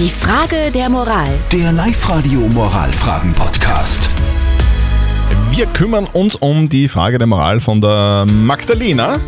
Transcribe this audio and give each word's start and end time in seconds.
Die 0.00 0.08
Frage 0.08 0.70
der 0.72 0.88
Moral. 0.88 1.28
Der 1.52 1.72
Live-Radio 1.72 2.40
Moralfragen-Podcast. 2.40 4.08
Wir 5.50 5.66
kümmern 5.66 6.06
uns 6.14 6.36
um 6.36 6.70
die 6.70 6.88
Frage 6.88 7.18
der 7.18 7.26
Moral 7.26 7.60
von 7.60 7.82
der 7.82 8.24
Magdalena. 8.24 9.20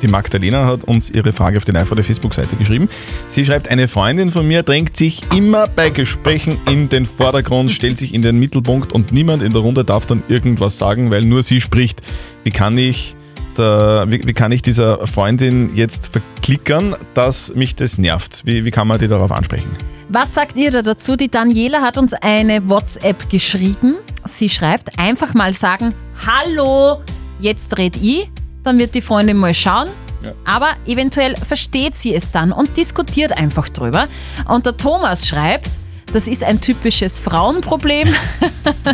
Die 0.00 0.08
Magdalena 0.08 0.64
hat 0.64 0.84
uns 0.84 1.10
ihre 1.10 1.34
Frage 1.34 1.58
auf 1.58 1.66
die 1.66 1.72
live 1.72 1.90
der 1.90 2.02
Facebook-Seite 2.02 2.56
geschrieben. 2.56 2.88
Sie 3.28 3.44
schreibt, 3.44 3.68
eine 3.68 3.86
Freundin 3.86 4.30
von 4.30 4.48
mir 4.48 4.62
drängt 4.62 4.96
sich 4.96 5.20
immer 5.36 5.68
bei 5.68 5.90
Gesprächen 5.90 6.58
in 6.66 6.88
den 6.88 7.04
Vordergrund, 7.04 7.70
stellt 7.70 7.98
sich 7.98 8.14
in 8.14 8.22
den 8.22 8.38
Mittelpunkt 8.38 8.94
und 8.94 9.12
niemand 9.12 9.42
in 9.42 9.52
der 9.52 9.60
Runde 9.60 9.84
darf 9.84 10.06
dann 10.06 10.22
irgendwas 10.26 10.78
sagen, 10.78 11.10
weil 11.10 11.26
nur 11.26 11.42
sie 11.42 11.60
spricht. 11.60 12.00
Wie 12.44 12.50
kann 12.50 12.78
ich, 12.78 13.14
da, 13.56 14.10
wie, 14.10 14.26
wie 14.26 14.32
kann 14.32 14.52
ich 14.52 14.62
dieser 14.62 15.06
Freundin 15.06 15.76
jetzt 15.76 16.06
verklickern, 16.06 16.96
dass 17.12 17.54
mich 17.54 17.74
das 17.74 17.98
nervt? 17.98 18.46
Wie, 18.46 18.64
wie 18.64 18.70
kann 18.70 18.88
man 18.88 18.98
die 18.98 19.08
darauf 19.08 19.32
ansprechen? 19.32 19.68
Was 20.10 20.32
sagt 20.32 20.56
ihr 20.56 20.70
da 20.70 20.80
dazu? 20.80 21.16
Die 21.16 21.30
Daniela 21.30 21.82
hat 21.82 21.98
uns 21.98 22.14
eine 22.14 22.66
WhatsApp 22.66 23.28
geschrieben. 23.28 23.96
Sie 24.24 24.48
schreibt, 24.48 24.98
einfach 24.98 25.34
mal 25.34 25.52
sagen, 25.52 25.94
hallo, 26.26 27.02
jetzt 27.40 27.76
red 27.76 27.98
ich. 27.98 28.30
Dann 28.62 28.78
wird 28.78 28.94
die 28.94 29.02
Freundin 29.02 29.36
mal 29.36 29.52
schauen. 29.52 29.88
Ja. 30.22 30.32
Aber 30.46 30.70
eventuell 30.86 31.36
versteht 31.36 31.94
sie 31.94 32.14
es 32.14 32.32
dann 32.32 32.52
und 32.52 32.78
diskutiert 32.78 33.36
einfach 33.36 33.68
drüber. 33.68 34.08
Und 34.48 34.64
der 34.64 34.78
Thomas 34.78 35.28
schreibt, 35.28 35.68
das 36.10 36.26
ist 36.26 36.42
ein 36.42 36.58
typisches 36.58 37.20
Frauenproblem. 37.20 38.08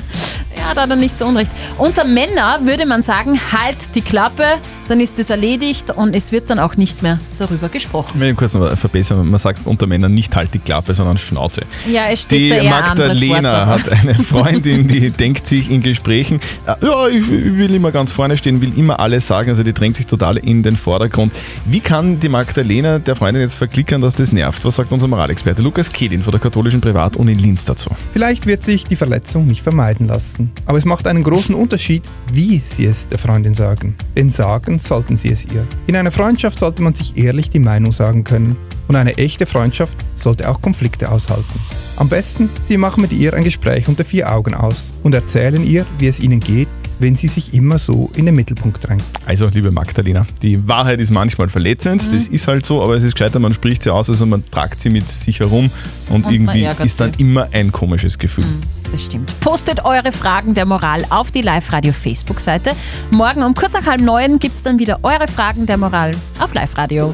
ja, 0.56 0.74
da 0.74 0.82
hat 0.82 0.90
er 0.90 0.96
nicht 0.96 1.16
so 1.16 1.26
unrecht. 1.26 1.52
Unter 1.78 2.04
Männer 2.04 2.58
würde 2.62 2.86
man 2.86 3.02
sagen, 3.02 3.40
halt 3.52 3.94
die 3.94 4.02
Klappe, 4.02 4.58
dann 4.88 5.00
ist 5.00 5.18
es 5.18 5.30
erledigt 5.30 5.90
und 5.90 6.14
es 6.14 6.32
wird 6.32 6.50
dann 6.50 6.58
auch 6.58 6.76
nicht 6.76 7.02
mehr 7.02 7.18
darüber 7.38 7.68
gesprochen. 7.68 8.12
Ich 8.14 8.20
will 8.20 8.34
kurz 8.34 8.54
noch 8.54 8.76
verbessern. 8.76 9.28
Man 9.28 9.38
sagt 9.38 9.66
unter 9.66 9.86
Männern 9.86 10.12
nicht 10.14 10.34
halt 10.36 10.52
die 10.54 10.58
Klappe, 10.58 10.94
sondern 10.94 11.18
Schnauze. 11.18 11.62
Ja, 11.90 12.02
es 12.10 12.22
steht 12.22 12.40
Die 12.40 12.48
da 12.50 12.56
eher 12.56 12.84
anderes 12.90 13.20
Magdalena 13.20 13.66
Wort. 13.66 13.66
hat 13.66 13.88
eine 13.92 14.14
Freundin, 14.22 14.88
die 14.88 15.10
denkt 15.10 15.46
sich 15.46 15.70
in 15.70 15.82
Gesprächen, 15.82 16.40
äh, 16.66 16.74
ja, 16.84 17.08
ich 17.08 17.28
will 17.28 17.74
immer 17.74 17.92
ganz 17.92 18.12
vorne 18.12 18.36
stehen, 18.36 18.60
will 18.60 18.76
immer 18.76 19.00
alles 19.00 19.26
sagen, 19.26 19.50
also 19.50 19.62
die 19.62 19.72
drängt 19.72 19.96
sich 19.96 20.06
total 20.06 20.36
in 20.36 20.62
den 20.62 20.76
Vordergrund. 20.76 21.32
Wie 21.64 21.80
kann 21.80 22.20
die 22.20 22.28
Magdalena 22.28 22.98
der 22.98 23.16
Freundin 23.16 23.42
jetzt 23.42 23.56
verklickern, 23.56 24.00
dass 24.00 24.14
das 24.14 24.32
nervt? 24.32 24.64
Was 24.64 24.76
sagt 24.76 24.92
unser 24.92 25.08
Moralexperte 25.08 25.62
Lukas 25.62 25.90
Kehlin 25.90 26.22
von 26.22 26.30
der 26.32 26.40
katholischen 26.40 26.80
Privatuni 26.80 27.34
Linz 27.34 27.64
dazu? 27.64 27.90
Vielleicht 28.12 28.46
wird 28.46 28.62
sich 28.62 28.84
die 28.84 28.96
Verletzung 28.96 29.46
nicht 29.46 29.62
vermeiden 29.62 30.06
lassen, 30.06 30.50
aber 30.66 30.78
es 30.78 30.84
macht 30.84 31.06
einen 31.06 31.22
großen 31.24 31.54
Unterschied, 31.54 32.02
wie 32.32 32.62
Sie 32.64 32.84
es 32.86 33.08
der 33.08 33.18
Freundin 33.18 33.54
sagen. 33.54 33.94
Denn 34.16 34.30
sagen 34.30 34.73
sollten 34.78 35.16
Sie 35.16 35.30
es 35.30 35.44
ihr. 35.44 35.66
In 35.86 35.96
einer 35.96 36.10
Freundschaft 36.10 36.58
sollte 36.58 36.82
man 36.82 36.94
sich 36.94 37.16
ehrlich 37.16 37.50
die 37.50 37.58
Meinung 37.58 37.92
sagen 37.92 38.24
können. 38.24 38.56
Und 38.86 38.96
eine 38.96 39.16
echte 39.16 39.46
Freundschaft 39.46 39.96
sollte 40.14 40.48
auch 40.48 40.60
Konflikte 40.60 41.10
aushalten. 41.10 41.58
Am 41.96 42.08
besten, 42.08 42.50
Sie 42.64 42.76
machen 42.76 43.00
mit 43.00 43.12
ihr 43.12 43.32
ein 43.32 43.44
Gespräch 43.44 43.88
unter 43.88 44.04
vier 44.04 44.30
Augen 44.30 44.54
aus 44.54 44.90
und 45.02 45.14
erzählen 45.14 45.64
ihr, 45.64 45.86
wie 45.98 46.06
es 46.06 46.20
Ihnen 46.20 46.40
geht, 46.40 46.68
wenn 46.98 47.16
sie 47.16 47.28
sich 47.28 47.54
immer 47.54 47.78
so 47.78 48.10
in 48.14 48.26
den 48.26 48.34
Mittelpunkt 48.34 48.86
drängt. 48.86 49.02
Also, 49.26 49.48
liebe 49.48 49.70
Magdalena, 49.70 50.26
die 50.42 50.66
Wahrheit 50.68 51.00
ist 51.00 51.10
manchmal 51.10 51.48
verletzend, 51.48 52.06
Mhm. 52.10 52.14
das 52.14 52.28
ist 52.28 52.46
halt 52.48 52.64
so, 52.66 52.82
aber 52.82 52.94
es 52.94 53.02
ist 53.04 53.14
gescheiter, 53.16 53.38
man 53.38 53.52
spricht 53.52 53.82
sie 53.82 53.90
aus, 53.92 54.08
also 54.10 54.26
man 54.26 54.44
tragt 54.50 54.80
sie 54.80 54.90
mit 54.90 55.10
sich 55.10 55.40
herum 55.40 55.70
und, 56.10 56.24
man 56.24 56.32
irgendwie 56.34 56.68
ist 56.84 57.00
dann 57.00 57.12
sie. 57.12 57.24
Mhm. 57.24 57.30
immer 57.30 57.48
ein 57.52 57.72
komisches 57.72 58.18
Gefühl. 58.18 58.44
Das 58.92 59.06
stimmt. 59.06 59.32
Postet 59.40 59.84
eure 59.84 60.12
Fragen 60.12 60.54
der 60.54 60.66
Moral 60.66 61.04
auf 61.10 61.30
die 61.32 61.42
Live-Radio 61.42 61.92
Facebook-Seite. 61.92 62.72
Morgen 63.10 63.42
um 63.42 63.54
kurz 63.54 63.72
nach 63.72 63.86
halb 63.86 64.00
neun 64.00 64.38
gibt 64.38 64.54
es 64.54 64.62
dann 64.62 64.78
wieder 64.78 65.00
eure 65.02 65.26
Fragen 65.26 65.66
der 65.66 65.78
Moral 65.78 66.12
auf 66.38 66.54
Live-Radio. 66.54 67.12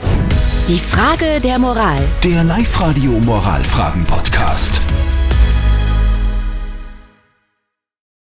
Die 0.68 0.78
Frage 0.78 1.40
der 1.42 1.58
Moral. 1.58 1.98
Der 2.22 2.44
Live-Radio 2.44 3.12
Moralfragen-Podcast. 3.20 4.80